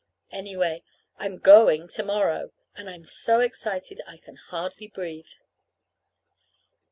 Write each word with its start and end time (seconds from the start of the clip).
Anyway, 0.31 0.81
I'm 1.19 1.37
going 1.37 1.87
to 1.89 2.01
morrow. 2.03 2.51
And 2.75 2.89
I'm 2.89 3.05
so 3.05 3.39
excited 3.39 4.01
I 4.07 4.17
can 4.17 4.35
hardly 4.35 4.87
breathe. 4.87 5.33